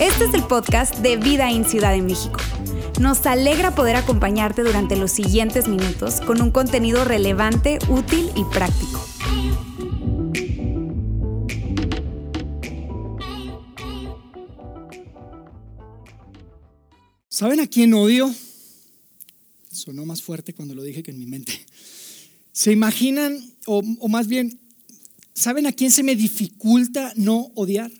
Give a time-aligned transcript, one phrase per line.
[0.00, 2.40] Este es el podcast de Vida en Ciudad de México.
[3.00, 9.04] Nos alegra poder acompañarte durante los siguientes minutos con un contenido relevante, útil y práctico.
[17.28, 18.32] ¿Saben a quién odio?
[19.70, 21.66] Sonó más fuerte cuando lo dije que en mi mente.
[22.52, 24.63] ¿Se imaginan, o, o más bien,
[25.34, 27.90] ¿saben a quién se me dificulta no odiar?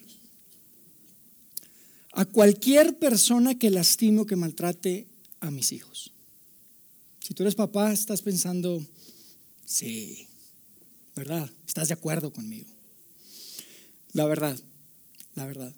[2.12, 5.06] A cualquier persona que lastime o que maltrate
[5.40, 6.12] a mis hijos.
[7.18, 8.84] Si tú eres papá, estás pensando,
[9.64, 10.28] sí,
[11.16, 11.50] ¿verdad?
[11.66, 12.68] Estás de acuerdo conmigo.
[14.12, 14.58] La verdad,
[15.34, 15.74] la verdad.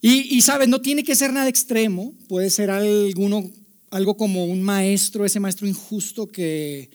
[0.00, 3.50] Y, sabes, no tiene que ser nada extremo, puede ser alguno,
[3.90, 6.90] algo como un maestro, ese maestro injusto que,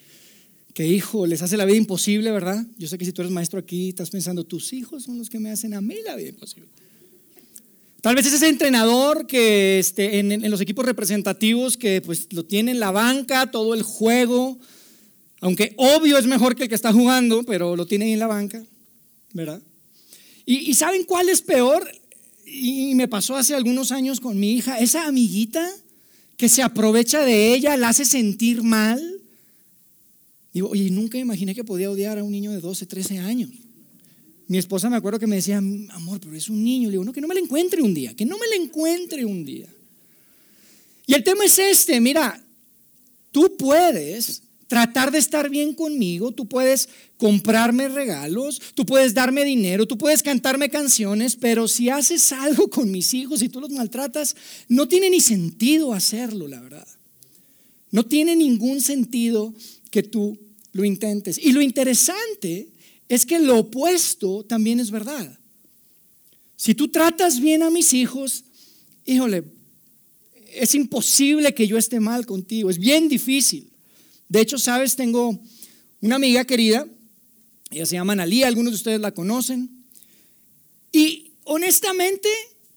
[0.74, 2.66] que, hijo, les hace la vida imposible, ¿verdad?
[2.78, 5.40] Yo sé que si tú eres maestro aquí, estás pensando, tus hijos son los que
[5.40, 6.70] me hacen a mí la vida imposible.
[8.02, 12.72] Tal vez es ese entrenador que este, en, los equipos representativos que pues lo tiene
[12.72, 14.60] en la banca, todo el juego,
[15.40, 18.28] aunque obvio es mejor que el que está jugando, pero lo tiene ahí en la
[18.28, 18.64] banca,
[19.34, 19.62] ¿verdad?
[20.46, 21.88] Y ¿saben cuál es peor?
[22.54, 25.68] y me pasó hace algunos años con mi hija, esa amiguita
[26.36, 29.21] que se aprovecha de ella, la hace sentir mal.
[30.54, 33.50] Digo, oye, nunca imaginé que podía odiar a un niño de 12, 13 años.
[34.48, 36.90] Mi esposa me acuerdo que me decía, amor, pero es un niño.
[36.90, 39.24] Le digo, no, que no me lo encuentre un día, que no me lo encuentre
[39.24, 39.68] un día.
[41.08, 42.44] Y el tema es este, mira,
[43.32, 49.86] tú puedes tratar de estar bien conmigo, tú puedes comprarme regalos, tú puedes darme dinero,
[49.86, 54.36] tú puedes cantarme canciones, pero si haces algo con mis hijos y tú los maltratas,
[54.70, 56.88] no tiene ni sentido hacerlo, la verdad.
[57.92, 59.54] No tiene ningún sentido
[59.92, 60.40] que tú
[60.72, 61.38] lo intentes.
[61.38, 62.70] Y lo interesante
[63.08, 65.38] es que lo opuesto también es verdad.
[66.56, 68.46] Si tú tratas bien a mis hijos,
[69.06, 69.44] híjole,
[70.54, 73.70] es imposible que yo esté mal contigo, es bien difícil.
[74.30, 75.40] De hecho, sabes, tengo
[76.00, 76.88] una amiga querida,
[77.70, 79.70] ella se llama Analía, algunos de ustedes la conocen.
[80.92, 82.30] Y honestamente,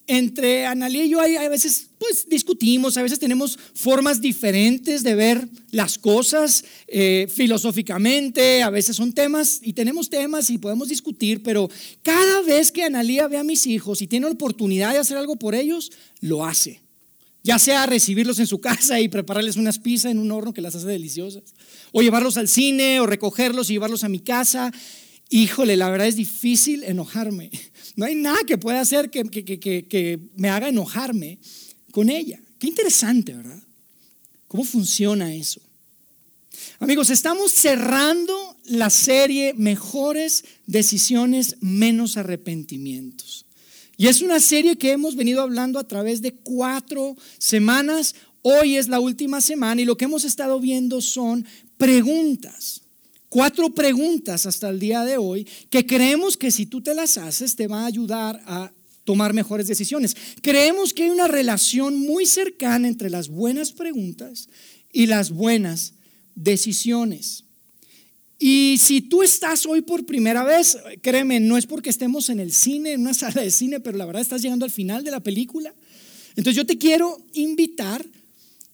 [0.06, 5.14] entre Analía y yo hay, a veces pues discutimos, a veces tenemos formas diferentes de
[5.14, 11.42] ver las cosas eh, filosóficamente, a veces son temas y tenemos temas y podemos discutir,
[11.42, 11.70] pero
[12.02, 15.36] cada vez que Analía ve a mis hijos y tiene la oportunidad de hacer algo
[15.36, 16.84] por ellos, lo hace
[17.44, 20.74] ya sea recibirlos en su casa y prepararles unas pizzas en un horno que las
[20.74, 21.54] hace deliciosas,
[21.92, 24.72] o llevarlos al cine, o recogerlos y llevarlos a mi casa.
[25.30, 27.50] Híjole, la verdad es difícil enojarme.
[27.96, 31.38] No hay nada que pueda hacer que, que me haga enojarme
[31.92, 32.40] con ella.
[32.58, 33.62] Qué interesante, ¿verdad?
[34.48, 35.60] ¿Cómo funciona eso?
[36.78, 43.46] Amigos, estamos cerrando la serie Mejores decisiones, menos arrepentimientos.
[43.96, 48.14] Y es una serie que hemos venido hablando a través de cuatro semanas.
[48.42, 51.46] Hoy es la última semana y lo que hemos estado viendo son
[51.76, 52.82] preguntas.
[53.34, 57.56] Cuatro preguntas hasta el día de hoy que creemos que si tú te las haces
[57.56, 58.72] te va a ayudar a
[59.02, 60.16] tomar mejores decisiones.
[60.40, 64.48] Creemos que hay una relación muy cercana entre las buenas preguntas
[64.92, 65.94] y las buenas
[66.36, 67.42] decisiones.
[68.38, 72.52] Y si tú estás hoy por primera vez, créeme, no es porque estemos en el
[72.52, 75.18] cine, en una sala de cine, pero la verdad estás llegando al final de la
[75.18, 75.74] película.
[76.36, 78.06] Entonces yo te quiero invitar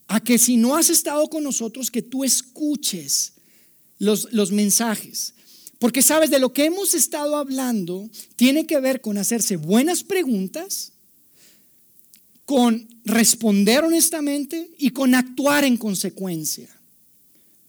[0.07, 3.40] a que si no has estado con nosotros, que tú escuches
[4.01, 5.35] los, los mensajes.
[5.79, 10.93] Porque sabes, de lo que hemos estado hablando tiene que ver con hacerse buenas preguntas,
[12.45, 16.69] con responder honestamente y con actuar en consecuencia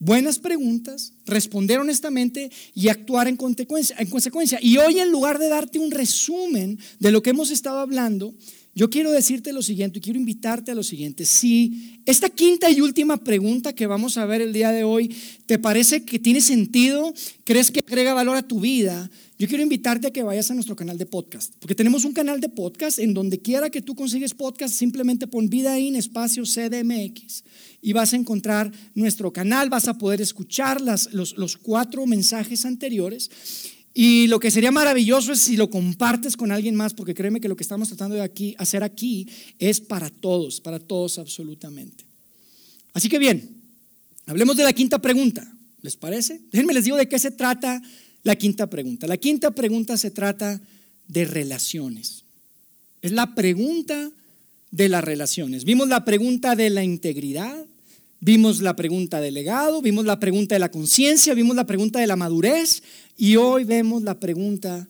[0.01, 4.57] buenas preguntas, responder honestamente y actuar en consecuencia, en consecuencia.
[4.59, 8.33] Y hoy en lugar de darte un resumen de lo que hemos estado hablando,
[8.73, 11.25] yo quiero decirte lo siguiente y quiero invitarte a lo siguiente.
[11.25, 15.13] Si esta quinta y última pregunta que vamos a ver el día de hoy
[15.45, 20.07] te parece que tiene sentido, crees que agrega valor a tu vida, yo quiero invitarte
[20.07, 23.13] a que vayas a nuestro canal de podcast, porque tenemos un canal de podcast en
[23.13, 27.43] donde quiera que tú consigues podcast, simplemente pon vida en espacio CDMX
[27.81, 32.65] y vas a encontrar nuestro canal, vas a poder escuchar las, los, los cuatro mensajes
[32.65, 33.31] anteriores.
[33.93, 37.49] Y lo que sería maravilloso es si lo compartes con alguien más, porque créeme que
[37.49, 39.27] lo que estamos tratando de aquí, hacer aquí
[39.59, 42.05] es para todos, para todos absolutamente.
[42.93, 43.61] Así que bien,
[44.25, 45.51] hablemos de la quinta pregunta.
[45.81, 46.41] ¿Les parece?
[46.51, 47.81] Déjenme les digo de qué se trata
[48.23, 49.07] la quinta pregunta.
[49.07, 50.61] La quinta pregunta se trata
[51.07, 52.23] de relaciones.
[53.01, 54.11] Es la pregunta
[54.69, 55.65] de las relaciones.
[55.65, 57.65] Vimos la pregunta de la integridad,
[58.23, 62.05] Vimos la pregunta del legado, vimos la pregunta de la conciencia, vimos la pregunta de
[62.05, 62.83] la madurez
[63.17, 64.87] y hoy vemos la pregunta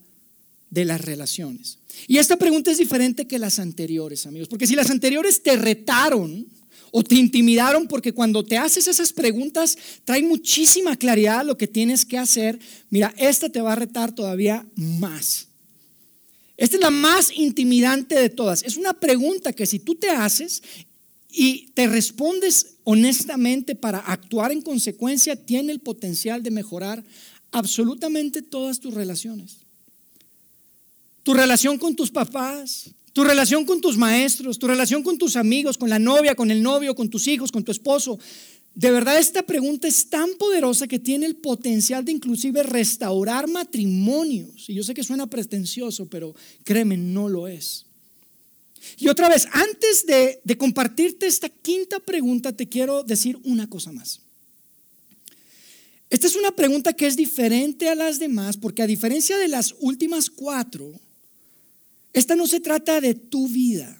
[0.69, 1.79] de las relaciones.
[2.09, 6.45] Y esta pregunta es diferente que las anteriores, amigos, porque si las anteriores te retaron
[6.91, 12.03] o te intimidaron, porque cuando te haces esas preguntas trae muchísima claridad lo que tienes
[12.03, 15.47] que hacer, mira, esta te va a retar todavía más.
[16.57, 18.61] Esta es la más intimidante de todas.
[18.63, 20.61] Es una pregunta que si tú te haces
[21.31, 27.03] y te respondes honestamente para actuar en consecuencia, tiene el potencial de mejorar
[27.51, 29.57] absolutamente todas tus relaciones.
[31.23, 35.77] Tu relación con tus papás, tu relación con tus maestros, tu relación con tus amigos,
[35.77, 38.19] con la novia, con el novio, con tus hijos, con tu esposo.
[38.73, 44.69] De verdad esta pregunta es tan poderosa que tiene el potencial de inclusive restaurar matrimonios.
[44.69, 46.33] Y yo sé que suena pretencioso, pero
[46.63, 47.85] créeme, no lo es.
[48.97, 54.21] Y otra vez, antes de, compartirte esta quinta pregunta, te quiero decir una cosa más.
[56.09, 59.75] Esta es una pregunta que es diferente a las demás porque a diferencia de las
[59.79, 60.91] últimas cuatro,
[62.11, 63.97] esta no se trata de tu vida,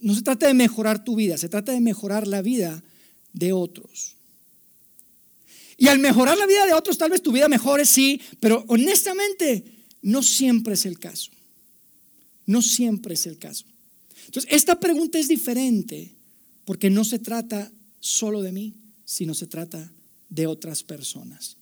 [0.00, 2.84] no se trata de mejorar tu vida, se trata de mejorar la vida
[3.32, 4.14] de otros.
[5.76, 9.64] Y al mejorar la vida de otros, tal vez tu vida mejore, sí, pero honestamente
[10.02, 11.30] no siempre es el caso.
[12.46, 13.64] No siempre es el caso.
[14.28, 16.14] Entonces, esta pregunta es diferente
[16.66, 18.74] porque no se trata solo de mí,
[19.06, 19.90] sino se trata
[20.28, 21.56] de otras personas.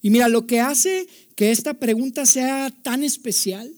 [0.00, 3.74] Y mira, lo que hace que esta pregunta sea tan especial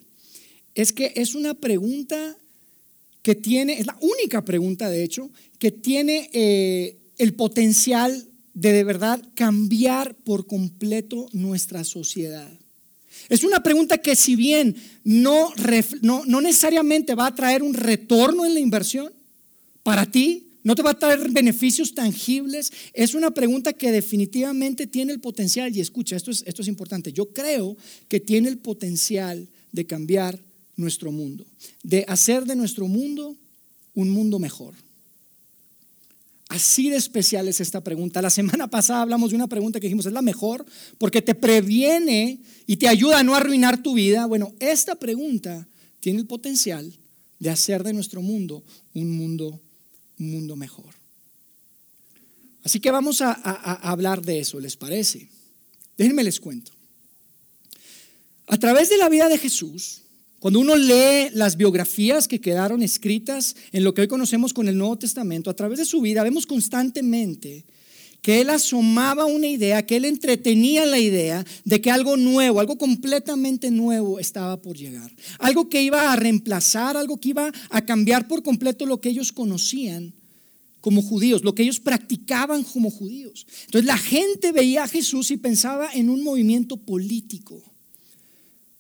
[0.75, 2.37] es que es una pregunta
[3.23, 8.85] que tiene, es la única pregunta de hecho, que tiene eh, el potencial de de
[8.85, 12.53] verdad cambiar por completo nuestra sociedad.
[13.29, 15.53] Es una pregunta que si bien no,
[16.03, 19.13] no, no necesariamente va a traer un retorno en la inversión
[19.83, 22.73] para ti, no te va a traer beneficios tangibles.
[22.93, 27.13] Es una pregunta que definitivamente tiene el potencial, y escucha, esto es, esto es importante,
[27.13, 27.77] yo creo
[28.09, 30.39] que tiene el potencial de cambiar
[30.77, 31.45] nuestro mundo,
[31.83, 33.37] de hacer de nuestro mundo
[33.95, 34.75] un mundo mejor.
[36.53, 38.21] Así de especial es esta pregunta.
[38.21, 40.67] La semana pasada hablamos de una pregunta que dijimos, es la mejor
[40.99, 44.27] porque te previene y te ayuda a no arruinar tu vida.
[44.27, 45.67] Bueno, esta pregunta
[46.01, 46.93] tiene el potencial
[47.39, 48.63] de hacer de nuestro mundo
[48.93, 49.63] un mundo
[50.19, 50.95] un mundo mejor.
[52.65, 55.31] Así que vamos a, hablar de eso, ¿les parece?
[55.97, 56.71] Déjenme les cuento.
[58.47, 60.03] A través de la vida de Jesús,
[60.43, 64.77] cuando uno lee las biografías que quedaron escritas en lo que hoy conocemos con el
[64.77, 67.65] Nuevo Testamento, a través de su vida vemos constantemente
[68.23, 72.77] que él asomaba una idea, que él entretenía la idea de que algo nuevo, algo
[72.77, 75.13] completamente nuevo estaba por llegar.
[75.39, 79.31] Algo que iba a reemplazar, algo que iba a cambiar por completo lo que ellos
[79.31, 80.13] conocían
[80.81, 83.47] como judíos, lo que ellos practicaban como judíos.
[83.67, 87.63] Entonces la gente veía a Jesús y pensaba en un movimiento político.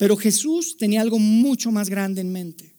[0.02, 2.74] Pero Jesús tenía algo mucho más grande en mente.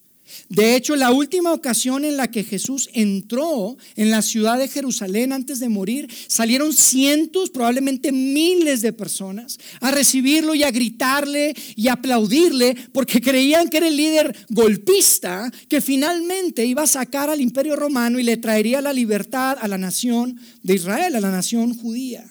[0.49, 5.31] De hecho, la última ocasión en la que Jesús entró en la ciudad de Jerusalén
[5.31, 11.87] antes de morir, salieron cientos, probablemente miles de personas a recibirlo y a gritarle y
[11.87, 17.77] aplaudirle porque creían que era el líder golpista que finalmente iba a sacar al imperio
[17.77, 22.29] romano y le traería la libertad a la nación de Israel, a la nación judía.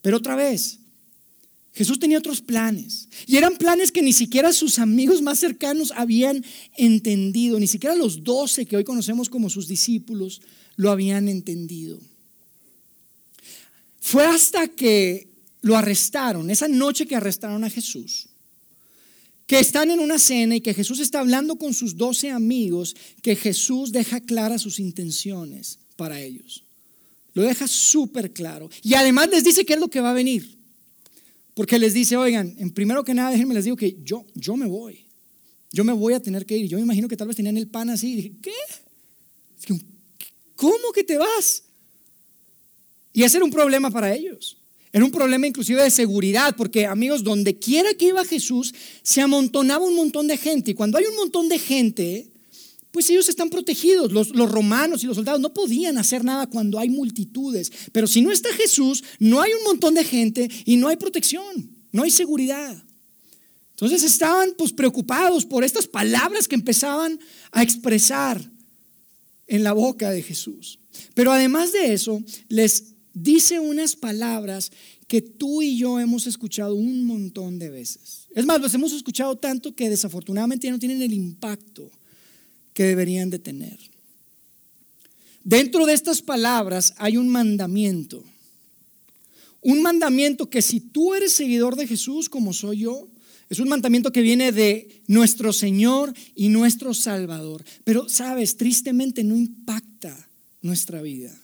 [0.00, 0.79] Pero otra vez,
[1.72, 3.08] Jesús tenía otros planes.
[3.26, 6.44] Y eran planes que ni siquiera sus amigos más cercanos habían
[6.76, 7.60] entendido.
[7.60, 10.40] Ni siquiera los doce que hoy conocemos como sus discípulos
[10.76, 11.98] lo habían entendido.
[14.00, 15.28] Fue hasta que
[15.60, 18.28] lo arrestaron, esa noche que arrestaron a Jesús,
[19.46, 23.36] que están en una cena y que Jesús está hablando con sus doce amigos, que
[23.36, 26.64] Jesús deja claras sus intenciones para ellos.
[27.34, 28.70] Lo deja súper claro.
[28.82, 30.59] Y además les dice qué es lo que va a venir.
[31.60, 34.64] Porque les dice, oigan, en primero que nada, déjenme les digo que yo, yo me
[34.64, 35.04] voy.
[35.70, 36.66] Yo me voy a tener que ir.
[36.66, 38.12] Yo me imagino que tal vez tenían el pan así.
[38.12, 39.74] Y dije, ¿qué?
[40.56, 41.64] ¿Cómo que te vas?
[43.12, 44.56] Y ese era un problema para ellos.
[44.90, 49.84] Era un problema inclusive de seguridad, porque amigos, donde quiera que iba Jesús, se amontonaba
[49.84, 50.70] un montón de gente.
[50.70, 52.30] Y cuando hay un montón de gente,
[52.90, 54.12] pues ellos están protegidos.
[54.12, 57.70] Los, romanos y los soldados no podían hacer nada cuando hay multitudes.
[57.92, 61.76] Pero si no está Jesús, no hay un montón de gente y no hay protección,
[61.92, 62.82] no hay seguridad.
[63.70, 67.18] Entonces estaban pues preocupados por estas palabras que empezaban
[67.52, 68.50] a expresar
[69.46, 70.78] en la boca de Jesús.
[71.14, 74.70] Pero además de eso, les dice unas palabras
[75.06, 78.28] que tú y yo hemos escuchado un montón de veces.
[78.34, 81.90] Es más, los hemos escuchado tanto que desafortunadamente ya no tienen el impacto
[82.80, 83.78] que deberían de tener.
[85.44, 88.24] dentro de estas palabras hay un mandamiento.
[89.60, 93.06] Un mandamiento que si tú eres seguidor de Jesús como soy yo,
[93.50, 97.62] es un mandamiento que viene de nuestro Señor y nuestro Salvador.
[97.84, 100.30] Pero, sabes, tristemente no impacta
[100.62, 101.38] nuestra vida.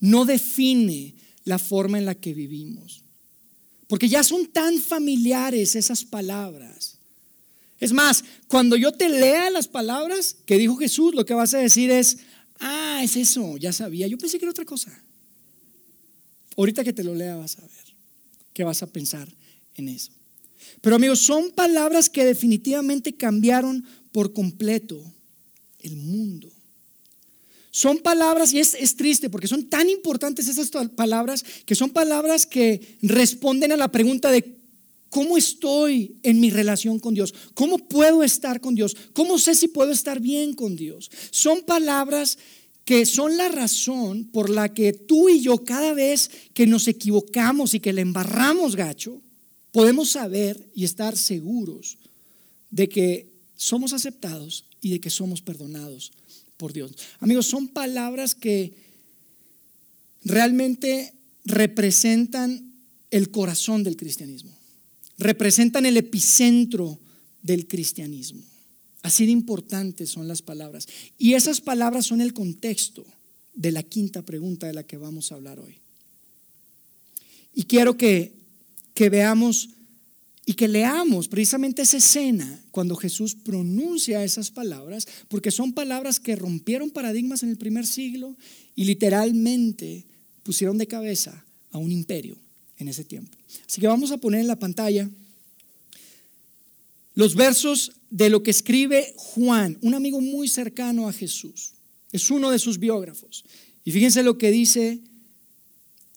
[0.00, 3.04] No define la forma en la que vivimos.
[3.86, 6.97] Porque ya son tan familiares esas palabras.
[7.80, 11.58] Es más, cuando yo te lea las palabras que dijo Jesús, lo que vas a
[11.58, 12.18] decir es,
[12.58, 14.06] ah, es eso, ya sabía.
[14.06, 14.92] Yo pensé que era otra cosa.
[16.56, 17.88] Ahorita que te lo lea vas a ver
[18.58, 19.28] que vas a pensar
[19.76, 20.10] en eso.
[20.80, 25.00] Pero amigos, son palabras que definitivamente cambiaron por completo
[25.78, 26.50] el mundo.
[27.70, 32.46] Son palabras, y es, es, triste porque son tan importantes esas palabras, que son palabras
[32.46, 34.57] que responden a la pregunta de
[35.10, 39.68] cómo estoy en mi relación con Dios, cómo puedo estar con Dios, cómo sé si
[39.68, 41.10] puedo estar bien con Dios.
[41.30, 42.38] Son palabras
[42.84, 47.74] que son la razón por la que tú y yo cada vez que nos equivocamos
[47.74, 49.20] y que le embarramos gacho,
[49.72, 51.98] podemos saber y estar seguros
[52.70, 56.12] de que somos aceptados y de que somos perdonados
[56.56, 56.92] por Dios.
[57.20, 58.72] Amigos, son palabras que
[60.24, 61.12] realmente
[61.44, 62.72] representan
[63.10, 64.57] el corazón del cristianismo,
[65.18, 66.98] representan el epicentro
[67.42, 68.42] del cristianismo.
[69.02, 70.86] Así de importantes son las palabras.
[71.18, 73.04] Y esas palabras son el contexto
[73.54, 75.78] de la quinta pregunta de la que vamos a hablar hoy.
[77.54, 78.38] Y quiero que
[78.98, 79.68] que veamos
[80.44, 86.34] y que leamos precisamente esa escena cuando Jesús pronuncia esas palabras, porque son palabras que
[86.34, 88.36] rompieron paradigmas en el primer siglo
[88.74, 90.04] y literalmente
[90.42, 92.38] pusieron de cabeza a un imperio
[92.78, 93.36] en ese tiempo.
[93.66, 95.08] Así que vamos a poner en la pantalla
[97.14, 101.72] los versos de lo que escribe Juan, un amigo muy cercano a Jesús.
[102.12, 103.44] Es uno de sus biógrafos.
[103.84, 105.00] Y fíjense lo que dice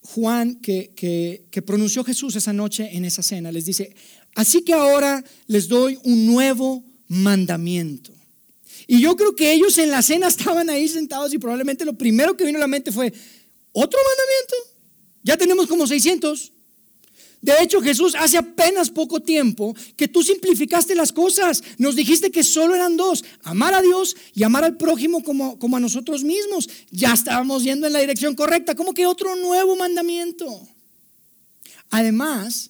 [0.02, 3.52] Juan que, que, pronunció Jesús esa noche en esa cena.
[3.52, 3.96] Les dice,
[4.36, 8.14] así que ahora les doy un nuevo mandamiento.
[8.88, 12.36] Y yo creo que ellos en la cena estaban ahí sentados y probablemente lo primero
[12.36, 13.12] que vino a la mente fue,
[13.72, 14.71] ¿otro mandamiento?
[15.24, 16.52] Ya tenemos como 600.
[17.42, 21.64] De hecho, Jesús hace apenas poco tiempo que tú simplificaste las cosas.
[21.80, 25.78] Nos dijiste que solo eran dos, amar a Dios y amar al prójimo como, como
[25.78, 26.70] a nosotros mismos.
[26.92, 28.76] Ya estábamos yendo en la dirección correcta.
[28.76, 30.68] ¿Cómo que otro nuevo mandamiento?
[31.90, 32.70] Además,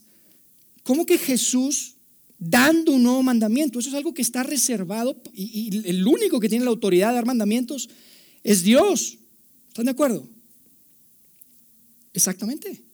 [0.83, 1.95] ¿cómo que Jesús
[2.39, 3.77] dando un nuevo mandamiento?
[3.77, 7.15] Eso es algo que está reservado y, y el único que tiene la autoridad de
[7.15, 7.89] dar mandamientos
[8.41, 9.17] es Dios.
[9.67, 10.29] ¿Están de acuerdo?
[12.13, 12.91] Exactamente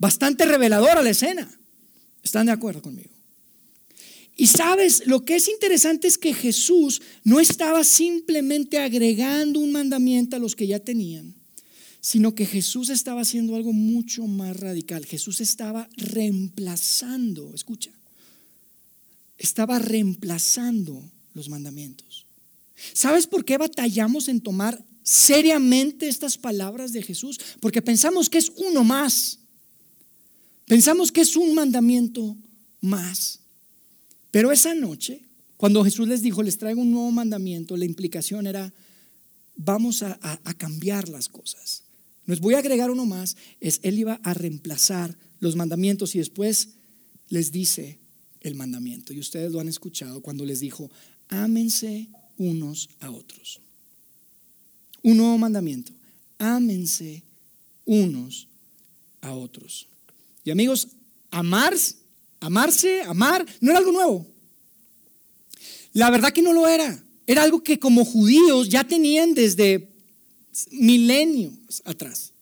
[0.00, 1.48] bastante reveladora la escena.
[2.24, 3.10] ¿Están de acuerdo conmigo?
[4.36, 10.36] Y sabes, lo que es interesante es que Jesús no estaba simplemente agregando un mandamiento
[10.36, 11.34] a los que ya tenían,
[12.00, 15.04] sino que Jesús estaba haciendo algo mucho más radical.
[15.04, 17.90] Jesús estaba reemplazando, escucha,
[19.36, 22.24] estaba reemplazando los mandamientos.
[22.94, 27.40] ¿Sabes por qué batallamos en tomar seriamente estas palabras de Jesús?
[27.58, 29.40] Porque pensamos que es uno más.
[30.66, 32.36] Pensamos que es un mandamiento
[32.80, 33.40] más.
[34.30, 35.22] Pero esa noche,
[35.56, 38.72] cuando Jesús les dijo, les traigo un nuevo mandamiento, la implicación era,
[39.56, 40.16] vamos a,
[40.56, 41.82] cambiar las cosas.
[42.24, 46.18] No les voy a agregar uno más, es Él iba a reemplazar los mandamientos y
[46.18, 46.68] después
[47.30, 47.98] les dice
[48.42, 49.12] el mandamiento.
[49.12, 50.88] Y ustedes lo han escuchado cuando les dijo,
[51.26, 53.60] ámense unos a otros.
[55.02, 55.92] Un nuevo mandamiento,
[56.38, 57.22] ámense
[57.84, 58.48] unos
[59.20, 59.88] a otros.
[60.44, 60.88] Y amigos,
[61.30, 61.74] amar,
[62.40, 64.26] amarse, amar, no era algo nuevo.
[65.92, 67.02] La verdad que no lo era.
[67.26, 69.88] Era algo que como judíos ya tenían desde
[70.70, 72.32] milenios atrás.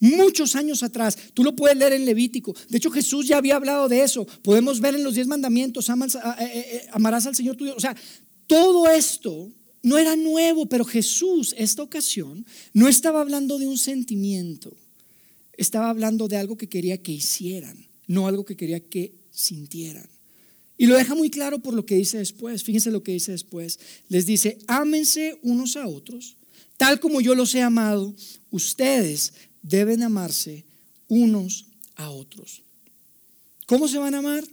[0.00, 1.16] Muchos años atrás.
[1.32, 2.54] Tú lo puedes leer en Levítico.
[2.68, 4.26] De hecho, Jesús ya había hablado de eso.
[4.42, 7.74] Podemos ver en los diez mandamientos, eh, eh, eh, amarás al Señor tuyo.
[7.76, 7.96] O sea,
[8.46, 9.50] todo esto
[9.84, 14.76] no era nuevo, pero Jesús, esta ocasión, no estaba hablando de un sentimiento
[15.56, 20.08] estaba hablando de algo que quería que hicieran, no algo que quería que sintieran.
[20.76, 22.64] Y lo deja muy claro por lo que dice después.
[22.64, 23.78] Fíjense lo que dice después.
[24.08, 26.36] Les dice, ámense unos a otros,
[26.76, 28.14] tal como yo los he amado,
[28.50, 30.64] ustedes deben amarse
[31.06, 32.62] unos a otros.
[33.66, 34.44] ¿Cómo se van a amar?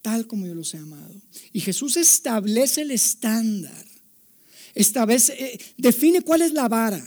[0.00, 1.20] Tal como yo los he amado.
[1.52, 3.84] Y Jesús establece el estándar.
[4.78, 7.02] Establece, eh, define cuál es la vara.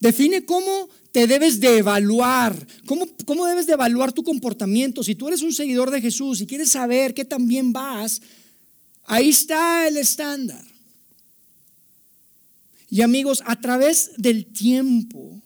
[0.00, 5.04] Define cómo te debes de evaluar, cómo, cómo debes de evaluar tu comportamiento.
[5.04, 8.20] Si tú eres un seguidor de Jesús y quieres saber qué tan bien vas,
[9.04, 10.64] ahí está el estándar.
[12.90, 15.40] Y amigos, a través del tiempo,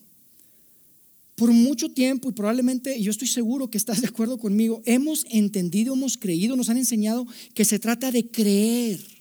[1.35, 5.93] por mucho tiempo, y probablemente, yo estoy seguro que estás de acuerdo conmigo, hemos entendido,
[5.93, 9.12] hemos creído, nos han enseñado que se trata de creer.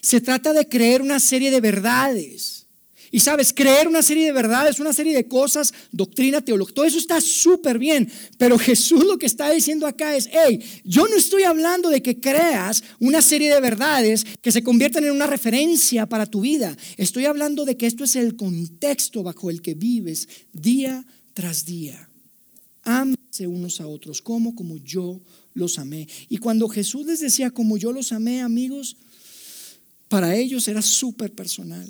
[0.00, 2.58] Se trata de creer una serie de verdades.
[3.10, 6.98] Y sabes, creer una serie de verdades, una serie de cosas, doctrina, teología, todo eso
[6.98, 8.10] está súper bien.
[8.36, 12.20] Pero Jesús lo que está diciendo acá es, hey, yo no estoy hablando de que
[12.20, 16.76] creas una serie de verdades que se conviertan en una referencia para tu vida.
[16.96, 22.10] Estoy hablando de que esto es el contexto bajo el que vives día tras día.
[22.82, 25.20] Ámense unos a otros, como como yo
[25.54, 26.08] los amé.
[26.28, 28.96] Y cuando Jesús les decía como yo los amé, amigos,
[30.08, 31.88] para ellos era súper personal.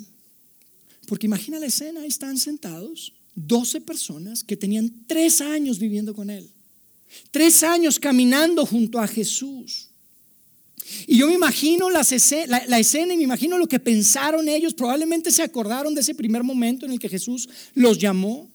[1.06, 6.28] Porque imagina la escena, ahí están sentados 12 personas que tenían tres años viviendo con
[6.28, 6.50] él.
[7.30, 9.88] Tres años caminando junto a Jesús.
[11.06, 12.06] Y yo me imagino la,
[12.66, 14.74] la, escena y me imagino lo que pensaron ellos.
[14.74, 18.50] Probablemente se acordaron de ese primer momento en el que Jesús los llamó.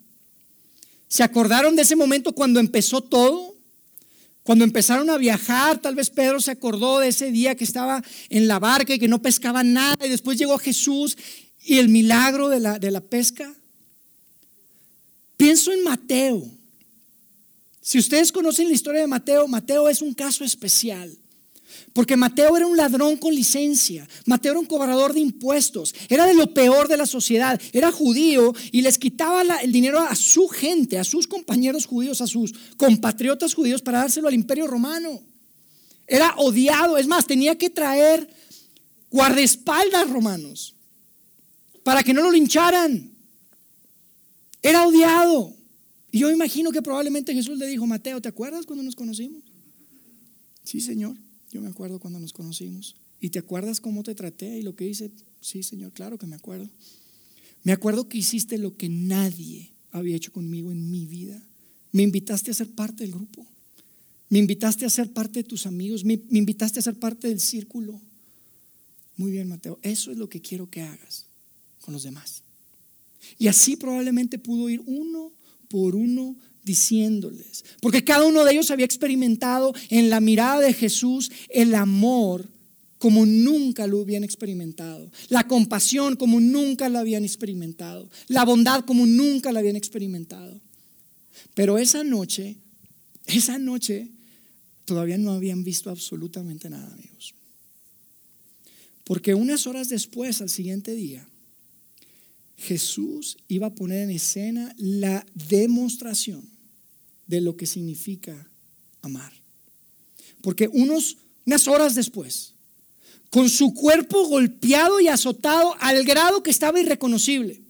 [1.07, 3.52] Se acordaron de ese momento cuando empezó todo.
[4.43, 8.47] Cuando empezaron a viajar, tal vez Pedro se acordó de ese día que estaba en
[8.47, 10.05] la barca y que no pescaba nada.
[10.05, 11.17] Y después llegó Jesús
[11.61, 13.53] y el milagro de la, de la pesca.
[15.37, 16.45] Pienso en Mateo.
[17.79, 21.17] Si ustedes conocen la historia de Mateo, Mateo es un caso especial.
[21.93, 24.07] Porque Mateo era un ladrón con licencia.
[24.25, 25.93] Mateo era un cobrador de impuestos.
[26.09, 27.59] Era de lo peor de la sociedad.
[27.71, 32.27] Era judío y les quitaba el dinero a su gente, a sus compañeros judíos, a
[32.27, 35.21] sus compatriotas judíos para dárselo al imperio romano.
[36.07, 36.97] Era odiado.
[36.97, 38.27] Es más, tenía que traer
[39.09, 40.75] guardaespaldas romanos
[41.83, 43.11] para que no lo lincharan.
[44.61, 45.55] Era odiado.
[46.11, 49.43] Y yo imagino que probablemente Jesús le dijo, Mateo, ¿te acuerdas cuando nos conocimos?
[50.63, 51.17] Sí, Señor,
[51.53, 52.95] yo me acuerdo cuando nos conocimos.
[53.21, 55.11] ¿Y te acuerdas cómo te traté y lo que hice?
[55.39, 56.69] Sí, Señor, claro que me acuerdo.
[57.63, 61.41] Me acuerdo que hiciste lo que nadie había hecho conmigo en mi vida.
[61.91, 63.45] Me invitaste a ser parte del grupo.
[64.29, 66.03] Me invitaste a ser parte de tus amigos.
[66.03, 68.01] Me, invitaste a ser parte del círculo.
[69.15, 69.77] Muy bien, Mateo.
[69.83, 71.27] Eso es lo que quiero que hagas
[71.81, 72.41] con los demás.
[73.37, 75.31] Y así probablemente pudo ir uno
[75.69, 81.31] por uno diciéndoles, porque cada uno de ellos había experimentado en la mirada de Jesús
[81.49, 82.47] el amor
[83.03, 89.05] como nunca lo habían experimentado, la compasión como nunca la habían experimentado, la bondad como
[89.05, 90.61] nunca la habían experimentado.
[91.53, 92.55] Pero esa noche,
[93.25, 94.07] esa noche,
[94.85, 97.33] todavía no habían visto absolutamente nada, amigos.
[99.03, 101.27] Porque unas horas después, al siguiente día,
[102.57, 106.52] Jesús iba a poner en escena la demostración
[107.27, 108.49] de lo que significa
[109.01, 109.33] amar.
[110.41, 112.53] Porque unos, unas horas después,
[113.29, 117.61] con su cuerpo golpeado y azotado al grado que estaba irreconocible,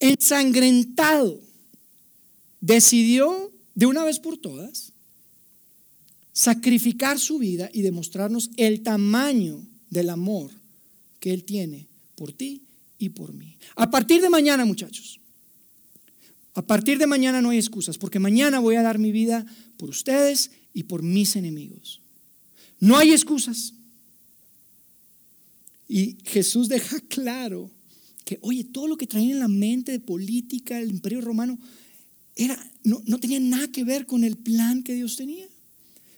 [0.00, 1.40] ensangrentado,
[2.60, 4.92] decidió de una vez por todas
[6.32, 10.50] sacrificar su vida y demostrarnos el tamaño del amor
[11.20, 12.62] que Él tiene por ti
[12.98, 13.56] y por mí.
[13.76, 15.20] A partir de mañana, muchachos,
[16.54, 19.88] a partir de mañana no hay excusas, porque mañana voy a dar mi vida por
[19.88, 22.00] ustedes y por mis enemigos.
[22.78, 23.74] No hay excusas.
[25.88, 27.70] Y Jesús deja claro
[28.24, 31.58] que, oye, todo lo que traían en la mente de política, el imperio romano,
[32.36, 35.46] era, no, no tenía nada que ver con el plan que Dios tenía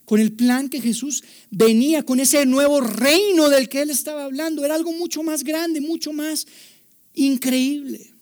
[0.04, 4.62] con el plan que Jesús venía, con ese nuevo reino del que él estaba hablando.
[4.62, 6.46] Era algo mucho más grande, mucho más
[7.14, 8.12] Increíble.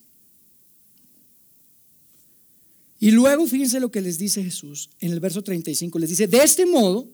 [3.02, 5.98] Y luego fíjense lo que les dice Jesús en el verso 35.
[5.98, 7.08] Les dice, de este modo,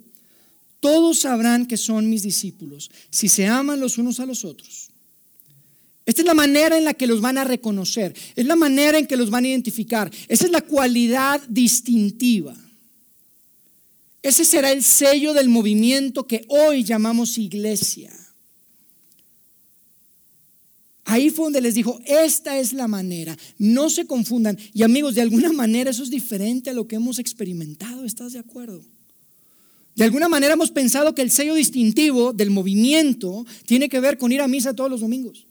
[0.81, 4.90] todos sabrán que son mis discípulos si se aman los unos a los otros.
[6.05, 9.07] Esta es la manera en la que los van a reconocer, es la manera en
[9.07, 12.55] que los van a identificar, esa es la cualidad distintiva.
[14.20, 18.12] Ese será el sello del movimiento que hoy llamamos iglesia.
[21.11, 24.59] Ahí fue donde les dijo, esta es la manera, no se confundan.
[24.75, 28.38] Y amigos, de alguna manera eso es diferente a lo que hemos experimentado, ¿estás de
[28.38, 28.85] acuerdo?
[29.94, 34.33] De alguna manera hemos pensado que el sello distintivo del movimiento tiene que ver con
[34.33, 35.47] ir a misa todos los domingos.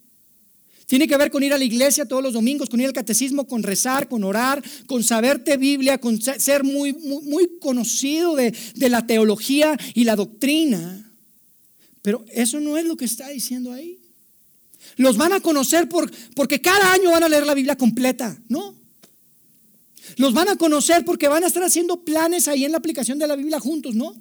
[0.85, 3.47] Tiene que ver con ir a la iglesia todos los domingos, con ir al catecismo,
[3.47, 9.07] con rezar, con orar, con saberte Biblia, con ser muy, muy, conocido de, de la
[9.07, 11.11] teología y la doctrina.
[12.03, 13.97] Pero eso no es lo que está diciendo ahí.
[14.97, 18.75] Los van a conocer por, porque cada año van a leer la Biblia completa, ¿no?
[20.17, 23.27] Los van a conocer porque van a estar haciendo planes ahí en la aplicación de
[23.27, 24.15] la Biblia juntos, ¿no?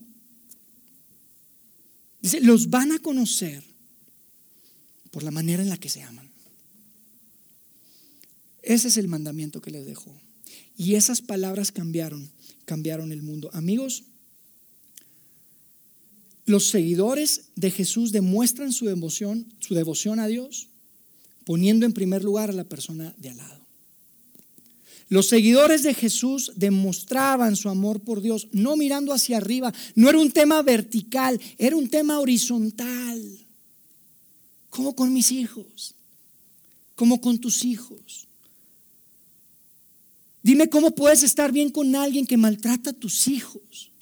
[2.20, 3.64] Dice, los van a conocer
[5.10, 6.30] por la manera en la que se aman.
[8.62, 10.12] Ese es el mandamiento que les dejó.
[10.76, 12.30] Y esas palabras cambiaron,
[12.64, 13.48] cambiaron el mundo.
[13.54, 14.04] Amigos,
[16.46, 20.68] los seguidores de Jesús demuestran su devoción, su devoción a Dios
[21.46, 23.64] poniendo en primer lugar a la persona de al lado.
[25.08, 29.72] Los seguidores de Jesús demostraban su amor por Dios, no mirando hacia arriba.
[29.94, 33.46] No era un tema vertical, era un tema horizontal.
[34.68, 35.94] Como con mis hijos,
[36.96, 38.26] como con tus hijos.
[40.42, 43.92] Dime cómo puedes estar bien con alguien que maltrata a tus hijos.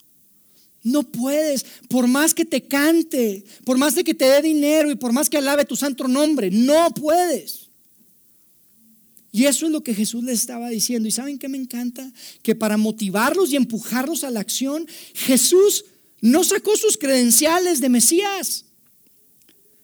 [0.85, 4.95] No puedes, por más que te cante, por más de que te dé dinero y
[4.95, 7.69] por más que alabe tu santo nombre, no puedes.
[9.31, 11.09] Y eso es lo que Jesús les estaba diciendo.
[11.09, 12.07] ¿Y saben qué me encanta?
[12.43, 15.85] Que para motivarlos y empujarlos a la acción, Jesús
[16.21, 18.65] no sacó sus credenciales de Mesías.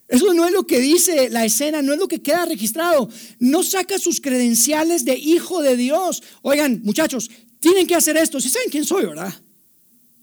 [0.07, 3.09] Eso no es lo que dice la escena, no es lo que queda registrado.
[3.39, 6.21] No saca sus credenciales de hijo de Dios.
[6.43, 8.39] Oigan, muchachos, tienen que hacer esto.
[8.39, 9.33] Si saben quién soy, ¿verdad?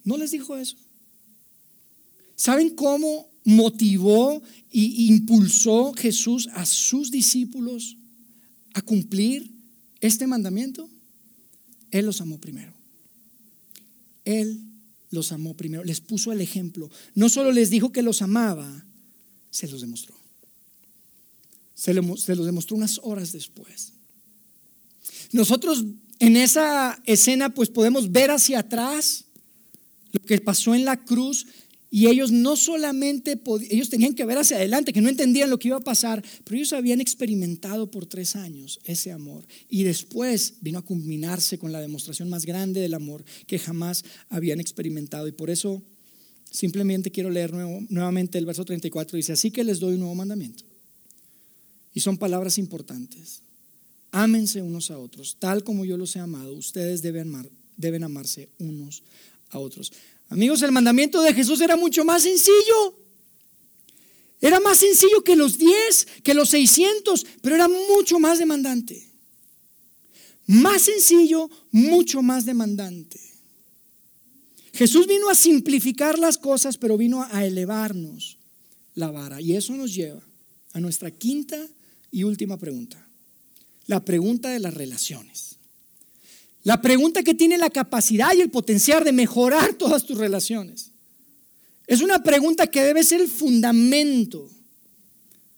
[0.09, 0.79] No les dijo eso.
[2.35, 4.43] ¿Saben cómo motivó
[4.73, 7.99] e impulsó Jesús a sus discípulos
[8.73, 9.53] a cumplir
[10.01, 10.89] este mandamiento?
[11.91, 12.73] Él los amó primero.
[14.25, 14.63] Él
[15.11, 16.91] los amó primero, les puso el ejemplo.
[17.15, 18.87] No solo les dijo que los amaba,
[19.51, 20.15] se los demostró.
[21.75, 23.93] Se, los demostró unas horas después.
[25.33, 25.85] Nosotros
[26.19, 29.27] en esa escena pues podemos ver hacia atrás
[30.27, 31.47] que pasó en la cruz
[31.91, 35.69] y ellos no solamente, ellos tenían que ver hacia adelante, que no entendían lo que
[35.69, 39.47] iba a pasar, pero ellos habían experimentado por tres años ese amor.
[39.71, 44.61] Y después vino a culminarse con la demostración más grande del amor que jamás habían
[44.61, 45.29] experimentado.
[45.29, 45.83] Y por eso
[46.51, 49.17] simplemente quiero leer nuevamente el verso 34.
[49.17, 50.65] Dice, así que les doy un nuevo mandamiento.
[51.95, 53.41] Y son palabras importantes.
[54.11, 56.53] Ámense unos a otros, tal como yo los he amado.
[56.53, 59.03] Ustedes deben, amar, deben amarse unos
[59.51, 59.93] a otros.
[60.29, 62.99] Amigos, el mandamiento de Jesús era mucho más sencillo.
[64.41, 69.09] Era más sencillo que los 10, que los 600, pero era mucho más demandante.
[70.47, 73.21] Más sencillo, mucho más demandante.
[74.73, 78.39] Jesús vino a simplificar las cosas, pero vino a elevarnos
[78.95, 79.41] la vara.
[79.41, 80.23] Y eso nos lleva
[80.73, 81.59] a nuestra quinta
[82.11, 83.09] y última pregunta.
[83.87, 85.48] La pregunta de las relaciones.
[86.69, 90.91] La pregunta que tiene la capacidad y el potencial de mejorar todas tus relaciones.
[91.87, 94.51] Es una pregunta que debe ser el fundamento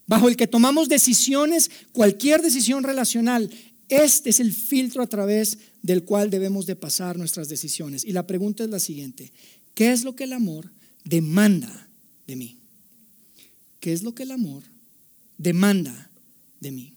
[0.06, 3.50] bajo el que tomamos decisiones, cualquier decisión relacional.
[3.88, 8.04] Este es el filtro a través del cual debemos de pasar nuestras decisiones.
[8.04, 9.32] Y la pregunta es la siguiente.
[9.74, 10.70] ¿Qué es lo que el amor
[11.02, 11.88] demanda
[12.28, 12.56] de mí?
[13.80, 14.62] ¿Qué es lo que el amor
[15.38, 16.08] demanda
[16.60, 16.94] de mí?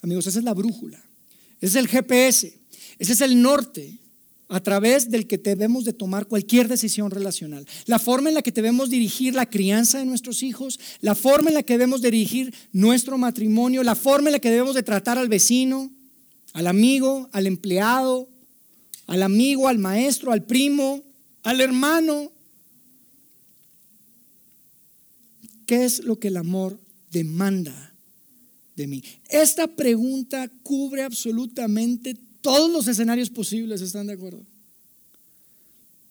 [0.00, 1.04] Amigos, esa es la brújula.
[1.60, 2.61] Ese es el GPS.
[2.98, 3.98] Ese es el norte
[4.52, 7.66] a través del que debemos de tomar cualquier decisión relacional.
[7.86, 11.54] La forma en la que debemos dirigir la crianza de nuestros hijos, la forma en
[11.54, 15.30] la que debemos dirigir nuestro matrimonio, la forma en la que debemos de tratar al
[15.30, 15.90] vecino,
[16.52, 18.28] al amigo, al empleado,
[19.06, 21.02] al amigo, al maestro, al primo,
[21.42, 22.30] al hermano.
[25.64, 26.78] ¿Qué es lo que el amor
[27.10, 27.94] demanda
[28.76, 29.02] de mí?
[29.30, 34.44] Esta pregunta cubre absolutamente todos los escenarios posibles, ¿están de acuerdo?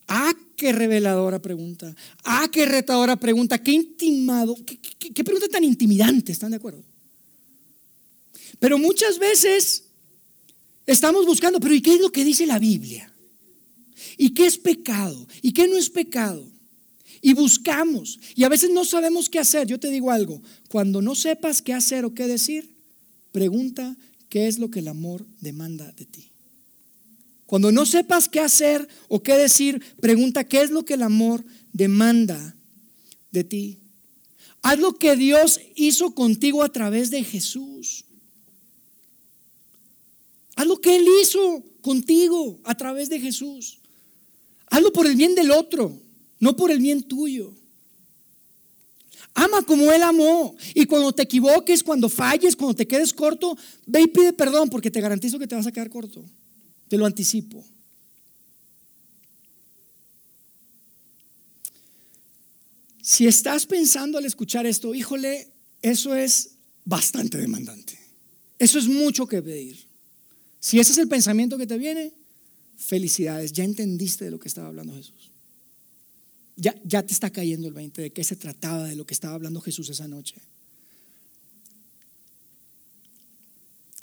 [0.08, 1.94] Ah, qué reveladora pregunta.
[2.24, 3.62] Ah, qué retadora pregunta.
[3.62, 4.56] Qué intimado.
[4.64, 6.82] Qué, pregunta tan intimidante, ¿están de acuerdo?
[8.58, 9.84] Pero muchas veces
[10.86, 13.12] estamos buscando, pero ¿y qué es lo que dice la Biblia?
[14.16, 15.26] ¿Y qué es pecado?
[15.40, 16.46] ¿Y qué no es pecado?
[17.20, 18.18] Y buscamos.
[18.34, 19.66] Y a veces no sabemos qué hacer.
[19.66, 20.42] Yo te digo algo.
[20.68, 22.68] Cuando no sepas qué hacer o qué decir,
[23.32, 23.96] pregunta
[24.32, 26.30] ¿Qué es lo que el amor demanda de ti?
[27.44, 31.44] Cuando no sepas qué hacer o qué decir, pregunta, ¿qué es lo que el amor
[31.74, 32.56] demanda
[33.30, 33.78] de ti?
[34.62, 38.06] Haz lo que Dios hizo contigo a través de Jesús.
[40.56, 43.80] Haz lo que Él hizo contigo a través de Jesús.
[44.68, 46.00] Hazlo por el bien del otro,
[46.40, 47.52] no por el bien tuyo.
[49.34, 50.54] Ama como Él amó.
[50.74, 54.90] Y cuando te equivoques, cuando falles, cuando te quedes corto, ve y pide perdón porque
[54.90, 56.24] te garantizo que te vas a quedar corto.
[56.88, 57.64] Te lo anticipo.
[63.00, 65.48] Si estás pensando al escuchar esto, híjole,
[65.80, 66.50] eso es
[66.84, 67.98] bastante demandante.
[68.58, 69.86] Eso es mucho que pedir.
[70.60, 72.12] Si ese es el pensamiento que te viene,
[72.76, 75.31] felicidades, ya entendiste de lo que estaba hablando Jesús
[76.56, 79.60] ya, te está cayendo el 20 de qué se trataba de lo que estaba hablando
[79.60, 80.36] Jesús esa noche.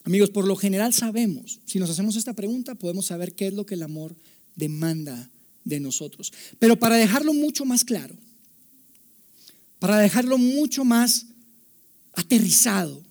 [0.04, 3.66] Amigos, por lo general sabemos, si nos hacemos esta pregunta, podemos saber qué es lo
[3.66, 4.16] que el amor
[4.56, 5.30] demanda
[5.64, 6.34] de nosotros.
[6.58, 8.16] Pero para dejarlo mucho más claro,
[9.78, 11.28] para dejarlo mucho más
[12.14, 13.04] aterrizado,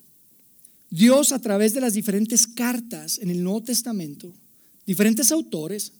[0.89, 4.33] Dios a través de las diferentes cartas en el Nuevo Testamento,
[4.85, 5.93] diferentes autores,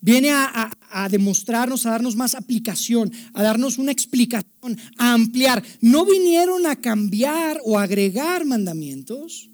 [0.00, 5.62] viene a, demostrarnos, a darnos más aplicación, a darnos una explicación, a ampliar.
[5.80, 9.50] No vinieron a cambiar o agregar mandamientos,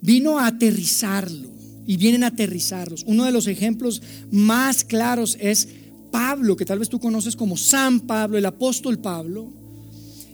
[0.00, 1.50] vino a aterrizarlo
[1.86, 3.04] y vienen a aterrizarlos.
[3.06, 5.68] Uno de los ejemplos más claros es
[6.10, 9.52] Pablo, que tal vez tú conoces como San Pablo, el apóstol Pablo,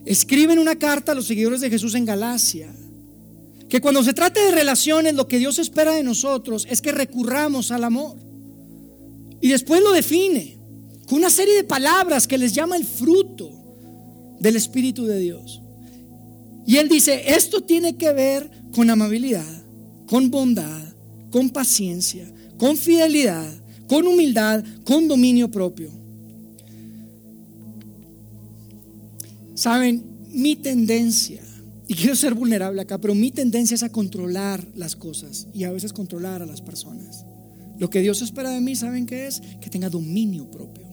[0.04, 2.72] escribe en una carta a los seguidores de Jesús en Galacia
[3.68, 7.72] que cuando se trate de relaciones, lo que Dios espera de nosotros es que recurramos
[7.72, 8.16] al amor.
[9.40, 10.58] Y después lo define
[11.06, 13.50] con una serie de palabras que les llama el fruto
[14.40, 15.62] del Espíritu de Dios.
[16.66, 19.64] Y él dice, esto tiene que ver con amabilidad,
[20.06, 20.82] con bondad,
[21.30, 23.52] con paciencia, con fidelidad,
[23.86, 25.90] con humildad, con dominio propio.
[29.54, 31.40] Saben, mi tendencia,
[31.88, 35.72] y quiero ser vulnerable acá, pero mi tendencia es a controlar las cosas y a
[35.72, 37.24] veces controlar a las personas.
[37.78, 39.42] Lo que Dios espera de mí, ¿saben qué es?
[39.60, 40.86] Que tenga dominio propio.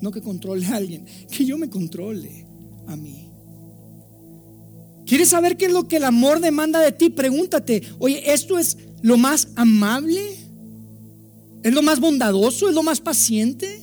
[0.00, 2.46] No que controle a alguien, que yo me controle
[2.86, 3.30] a mí.
[5.06, 7.10] ¿Quieres saber qué es lo que el amor demanda de ti?
[7.10, 10.20] Pregúntate, oye, ¿esto es lo más amable?
[11.62, 12.68] ¿Es lo más bondadoso?
[12.68, 13.80] ¿Es lo más paciente?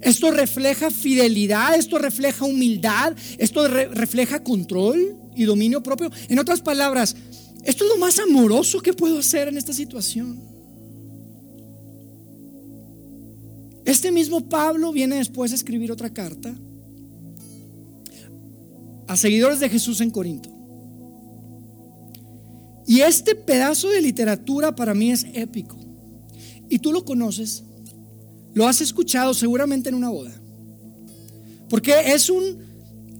[0.00, 6.10] Esto refleja fidelidad, esto refleja humildad, esto refleja control y dominio propio.
[6.28, 7.16] En otras palabras,
[7.64, 10.53] esto es lo más amoroso que puedo hacer en esta situación.
[13.84, 16.54] Este mismo Pablo viene después a escribir otra carta
[19.06, 20.50] a seguidores de Jesús en Corinto.
[22.86, 25.76] Y este pedazo de literatura para mí es épico.
[26.68, 27.64] Y tú lo conoces,
[28.54, 30.32] lo has escuchado seguramente en una boda.
[31.68, 32.58] Porque es, un,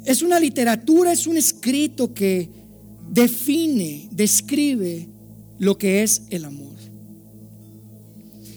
[0.05, 2.51] es una literatura, es un escrito que
[3.11, 5.09] define, describe
[5.59, 6.75] lo que es el amor.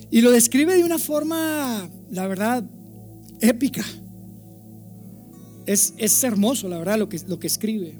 [0.10, 2.64] Y lo describe de una forma, la verdad,
[3.42, 3.86] épica.
[5.66, 7.96] Es, es hermoso, la verdad, lo que, lo que escribe.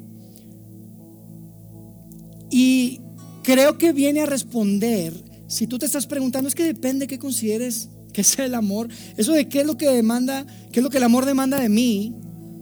[2.50, 3.02] Y
[3.44, 5.14] creo que viene a responder,
[5.48, 8.88] si tú te estás preguntando, es que depende qué consideres que sea el amor.
[9.18, 11.70] Eso de qué es lo que demanda, qué es lo que el amor demanda de
[11.70, 12.16] mí.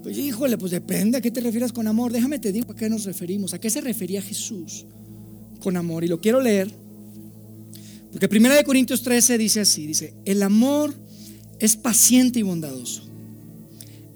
[0.03, 2.11] Pues híjole, pues depende a qué te refieras con amor.
[2.11, 4.85] Déjame te digo a qué nos referimos, a qué se refería Jesús
[5.59, 6.03] con amor.
[6.03, 6.71] Y lo quiero leer,
[8.11, 10.93] porque 1 Corintios 13 dice así, dice, el amor
[11.59, 13.03] es paciente y bondadoso.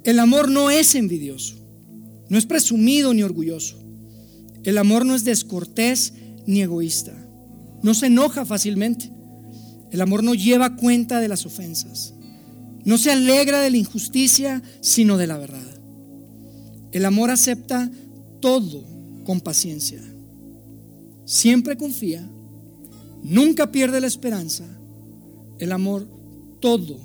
[0.04, 1.56] El amor no es envidioso,
[2.30, 3.78] no es presumido ni orgulloso.
[4.64, 6.14] El amor no es descortés
[6.46, 7.14] ni egoísta,
[7.84, 9.12] no se enoja fácilmente
[9.92, 12.14] el amor no lleva cuenta de las ofensas.
[12.86, 15.68] No se alegra de la injusticia, sino de la verdad.
[16.92, 17.90] El amor acepta
[18.40, 18.84] todo
[19.26, 20.02] con paciencia.
[21.26, 22.28] Siempre confía,
[23.24, 24.66] nunca pierde la esperanza.
[25.60, 26.08] El amor
[26.60, 27.00] todo,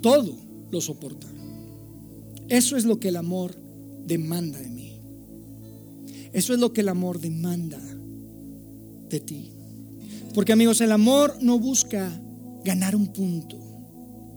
[0.00, 0.36] todo
[0.70, 1.26] lo soporta.
[2.48, 3.56] Eso es lo que el amor
[4.04, 5.00] demanda de mí.
[6.32, 7.80] Eso es lo que el amor demanda
[9.08, 9.52] de ti.
[10.34, 12.20] Porque amigos, el amor no busca
[12.64, 13.58] ganar un punto.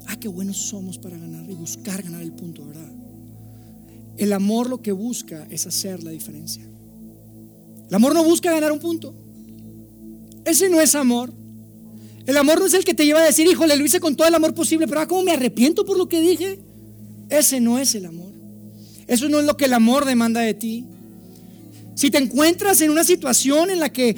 [0.08, 2.92] Ah, qué buenos somos para ganar y buscar ganar el punto, ¿verdad?
[4.18, 6.64] El amor lo que busca es hacer la diferencia.
[7.90, 9.14] El amor no busca ganar un punto.
[10.46, 11.34] Ese no es amor.
[12.26, 14.28] El amor no es el que te lleva a decir, híjole, lo hice con todo
[14.28, 16.60] el amor posible, pero ah, ¿cómo me arrepiento por lo que dije?
[17.30, 18.32] Ese no es el amor.
[19.08, 20.86] Eso no es lo que el amor demanda de ti.
[21.96, 24.16] Si te encuentras en una situación en la que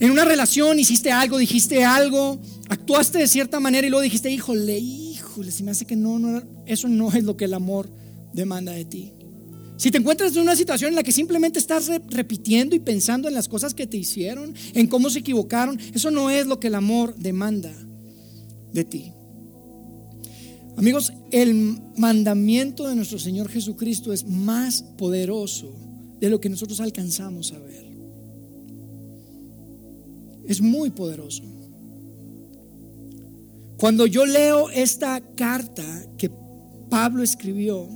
[0.00, 4.78] en una relación hiciste algo, dijiste algo, actuaste de cierta manera y luego dijiste, híjole,
[4.78, 7.88] híjole, si me hace que no, no, eso no es lo que el amor
[8.32, 9.12] demanda de ti.
[9.78, 13.34] Si te encuentras en una situación en la que simplemente estás repitiendo y pensando en
[13.34, 16.74] las cosas que te hicieron, en cómo se equivocaron, eso no es lo que el
[16.74, 17.72] amor demanda
[18.72, 19.12] de ti.
[20.76, 25.72] Amigos, el mandamiento de nuestro Señor Jesucristo es más poderoso
[26.20, 27.88] de lo que nosotros alcanzamos a ver
[30.48, 31.44] es muy poderoso.
[33.76, 35.84] Cuando yo leo esta carta
[36.16, 36.32] que
[36.90, 37.86] Pablo escribió,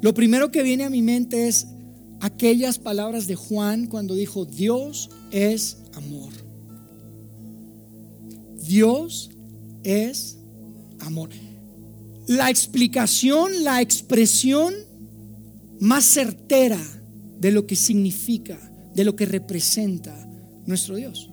[0.00, 1.66] lo primero que viene a mi mente es
[2.20, 6.32] aquellas palabras de Juan cuando dijo, Dios es amor.
[8.56, 9.30] Dios
[9.82, 10.38] es
[11.00, 11.30] amor.
[12.26, 14.74] La explicación, la expresión
[15.80, 16.78] más certera
[17.40, 18.58] de lo que significa,
[18.94, 20.14] de lo que representa
[20.66, 21.30] nuestro Dios.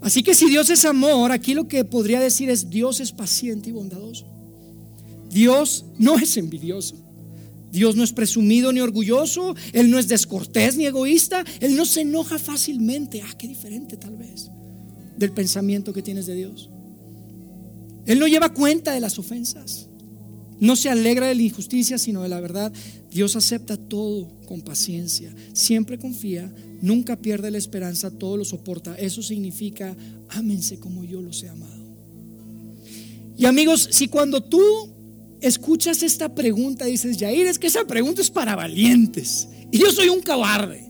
[0.00, 3.70] Así que si Dios es amor, aquí lo que podría decir es Dios es paciente
[3.70, 4.33] y bondadoso.
[5.34, 6.94] Dios no es envidioso.
[7.72, 12.02] Dios no es presumido ni orgulloso, Él no es descortés ni egoísta, Él no se
[12.02, 13.20] enoja fácilmente.
[13.20, 14.48] Ah, qué diferente tal vez
[15.16, 16.70] del pensamiento que tienes de Dios.
[18.06, 19.88] Él no lleva cuenta de las ofensas,
[20.60, 22.72] no se alegra de la injusticia, sino de la verdad.
[23.10, 28.94] Dios acepta todo con paciencia, siempre confía, nunca pierde la esperanza, todo lo soporta.
[28.94, 29.96] Eso significa,
[30.28, 31.82] ámense como yo los he amado.
[33.36, 34.93] Y amigos, si cuando tú
[35.40, 39.48] escuchas esta pregunta, dices, Yair, es que esa pregunta es para valientes.
[39.70, 40.88] Y yo soy un cobarde.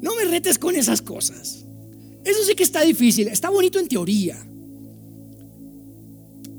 [0.00, 1.64] No me retes con esas cosas.
[2.24, 3.28] Eso sí que está difícil.
[3.28, 4.36] Está bonito en teoría.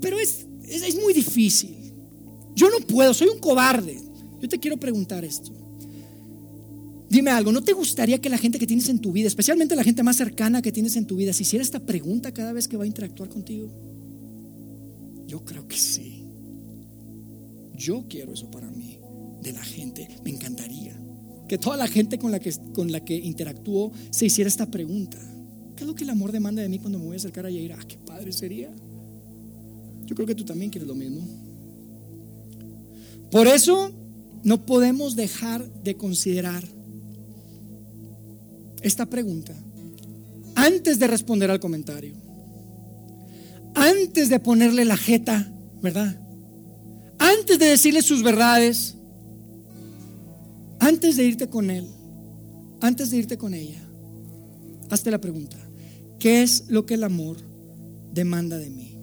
[0.01, 1.75] Pero es, es, muy difícil.
[2.55, 3.99] Yo no puedo, soy un cobarde.
[4.41, 5.51] Yo te quiero preguntar esto.
[7.09, 9.83] Dime algo, ¿no te gustaría que la gente que tienes en tu vida, especialmente la
[9.83, 12.77] gente más cercana que tienes en tu vida, se hiciera esta pregunta cada vez que
[12.77, 13.71] va a interactuar contigo?
[15.27, 16.25] Yo creo que sí.
[17.73, 18.99] Yo quiero eso para mí,
[19.41, 20.07] de la gente.
[20.23, 20.95] Me encantaría
[21.47, 25.17] que toda la gente con la que, con la que interactúo se hiciera esta pregunta.
[25.75, 27.49] ¿Qué es lo que el amor demanda de mí cuando me voy a acercar a
[27.49, 27.73] Yair?
[27.73, 28.73] Ah, qué padre sería.
[30.05, 31.21] Yo creo que tú también quieres lo mismo.
[33.31, 33.91] Por eso
[34.43, 36.63] no podemos dejar de considerar
[38.81, 39.53] esta pregunta
[40.55, 42.24] antes de responder al comentario.
[43.75, 46.25] Antes de ponerle la jeta, ¿verdad?
[47.25, 48.95] antes de decirle sus verdades,
[50.79, 51.87] antes de irte con él,
[52.81, 53.81] antes de irte con ella,
[54.89, 55.57] hazte la pregunta,
[56.19, 57.37] ¿qué es lo que el amor
[58.11, 58.97] demanda de mí?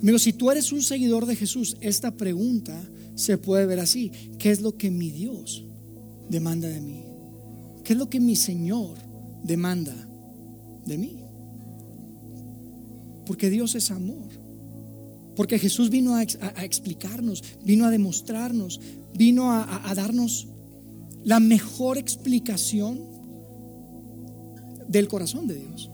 [0.00, 2.78] Amigo, si tú eres un seguidor de Jesús, esta pregunta
[3.14, 5.64] se puede ver así, ¿qué es lo que mi Dios
[6.28, 7.04] demanda de mí?
[7.84, 8.98] ¿Qué es lo que mi Señor
[9.42, 9.94] demanda
[10.84, 11.23] de mí?
[13.26, 14.28] Porque Dios es amor.
[15.36, 18.80] Porque Jesús vino a, explicarnos, vino a demostrarnos,
[19.14, 20.48] vino a, a darnos
[21.24, 23.00] la mejor explicación
[24.88, 25.90] del corazón de Dios.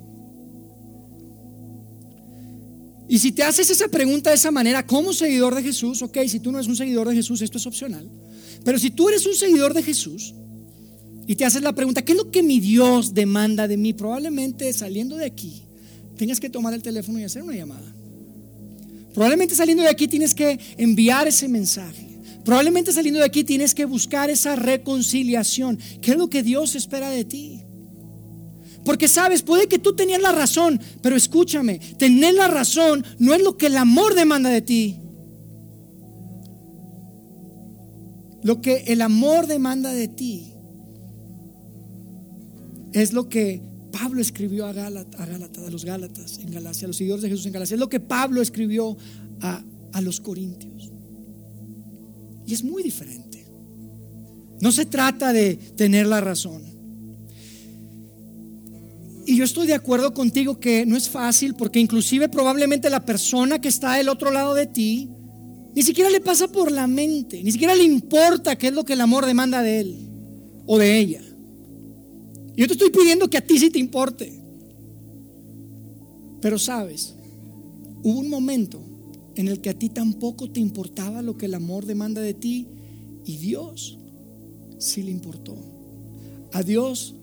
[3.08, 6.38] Y si te haces esa pregunta de esa manera, como seguidor de Jesús, ok, si
[6.38, 8.08] tú no eres un seguidor de Jesús, esto es opcional.
[8.64, 10.34] Pero si tú eres un seguidor de Jesús
[11.26, 13.94] y te haces la pregunta, ¿qué es lo que mi Dios demanda de mí?
[13.94, 15.64] Probablemente saliendo de aquí,
[16.20, 17.94] tengas que tomar el teléfono y hacer una llamada.
[19.14, 22.20] Probablemente saliendo de aquí tienes que enviar ese mensaje.
[22.44, 25.78] Probablemente saliendo de aquí tienes que buscar esa reconciliación.
[26.02, 27.62] ¿Qué es lo que Dios espera de ti?
[28.84, 33.42] Porque sabes, puede que tú tenías la razón, pero escúchame, tener la razón no es
[33.42, 35.00] lo que el amor demanda de ti.
[38.42, 40.52] Lo que el amor demanda de ti
[42.92, 47.22] es lo que Pablo escribió a, Gálatas, a, los Gálatas en Galacia, a los seguidores
[47.22, 47.74] de Jesús en Galacia.
[47.74, 48.96] Es lo que Pablo escribió
[49.40, 50.90] a, a los Corintios.
[52.46, 53.46] Y es muy diferente.
[54.60, 56.62] No se trata de tener la razón.
[59.26, 63.60] Y yo estoy de acuerdo contigo que no es fácil porque inclusive probablemente la persona
[63.60, 65.08] que está del otro lado de ti
[65.74, 68.94] ni siquiera le pasa por la mente, ni siquiera le importa qué es lo que
[68.94, 70.08] el amor demanda de él
[70.66, 71.22] o de ella.
[72.60, 74.38] Yo te estoy pidiendo que a ti sí te importe.
[76.42, 77.14] Pero sabes,
[78.02, 78.82] hubo un momento
[79.34, 82.68] en el que a ti tampoco te importaba lo que el amor demanda de ti
[83.24, 83.98] y Dios
[84.76, 85.56] sí le importó.
[86.52, 87.14] A Dios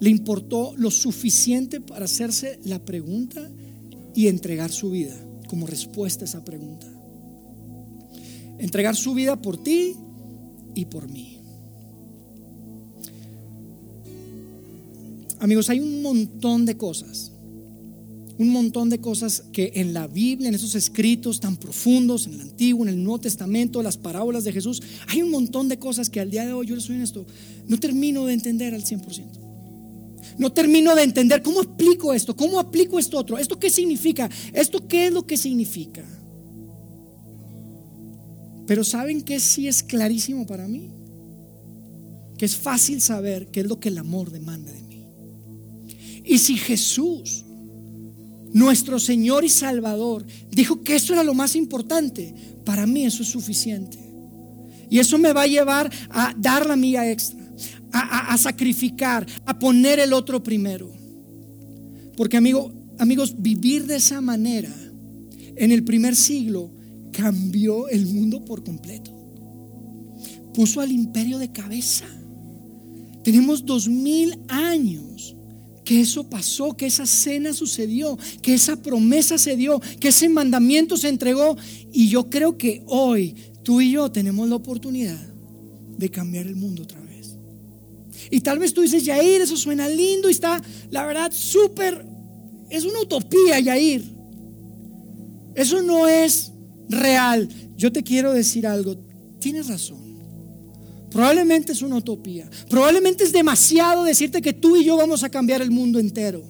[0.00, 3.48] le importó lo suficiente para hacerse la pregunta
[4.16, 5.14] y entregar su vida
[5.46, 6.88] como respuesta a esa pregunta.
[8.58, 9.94] Entregar su vida por ti
[10.74, 11.39] y por mí.
[15.40, 17.32] Amigos, hay un montón de cosas,
[18.36, 22.42] un montón de cosas que en la Biblia, en esos escritos tan profundos, en el
[22.42, 26.20] Antiguo, en el Nuevo Testamento, las parábolas de Jesús, hay un montón de cosas que
[26.20, 27.26] al día de hoy, yo les soy esto,
[27.66, 29.50] no termino de entender al 100%.
[30.36, 34.86] No termino de entender cómo aplico esto, cómo aplico esto otro, esto qué significa, esto
[34.86, 36.04] qué es lo que significa.
[38.66, 40.90] Pero ¿saben que sí es clarísimo para mí?
[42.38, 44.89] Que es fácil saber qué es lo que el amor demanda de mí.
[46.30, 47.44] Y si Jesús,
[48.52, 52.32] nuestro Señor y Salvador, dijo que eso era lo más importante,
[52.64, 53.98] para mí eso es suficiente.
[54.88, 57.40] Y eso me va a llevar a dar la mía extra,
[57.92, 60.92] a, sacrificar, a poner el otro primero.
[62.16, 64.72] Porque amigo, amigos, vivir de esa manera
[65.56, 66.70] en el primer siglo
[67.10, 69.10] cambió el mundo por completo.
[70.54, 72.06] puso al imperio de cabeza.
[73.24, 75.34] Tenemos dos mil años
[75.90, 80.96] que eso pasó, que esa cena sucedió, que esa promesa se dio, que ese mandamiento
[80.96, 81.56] se entregó.
[81.92, 83.34] Y yo creo que hoy
[83.64, 85.18] tú y yo tenemos la oportunidad
[85.98, 87.34] de cambiar el mundo otra vez.
[88.30, 90.62] Y tal vez tú dices, Yair, eso suena lindo y está,
[90.92, 92.06] la verdad, súper,
[92.70, 94.04] es una utopía, Yair.
[95.56, 96.52] Eso no es
[96.88, 97.48] real.
[97.76, 98.96] Yo te quiero decir algo,
[99.40, 100.09] tienes razón.
[101.10, 102.48] Probablemente es una utopía.
[102.68, 106.42] Probablemente es demasiado decirte que tú y yo vamos a cambiar el mundo entero.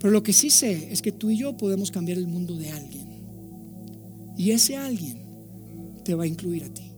[0.00, 2.70] Pero lo que sí sé es que tú y yo podemos cambiar el mundo de
[2.70, 3.08] alguien.
[4.36, 5.18] Y ese alguien
[6.04, 6.92] te va a incluir a ti.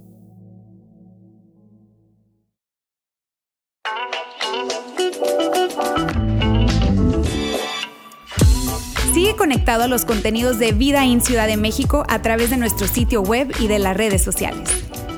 [9.14, 12.87] Sigue conectado a los contenidos de Vida en Ciudad de México a través de nuestro
[12.87, 14.89] sitio web y de las redes sociales.